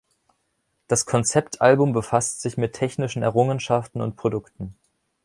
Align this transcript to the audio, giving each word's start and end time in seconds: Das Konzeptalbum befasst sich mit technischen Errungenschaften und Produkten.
Das 0.87 1.05
Konzeptalbum 1.05 1.93
befasst 1.93 2.41
sich 2.41 2.57
mit 2.57 2.73
technischen 2.73 3.21
Errungenschaften 3.21 4.01
und 4.01 4.15
Produkten. 4.15 4.73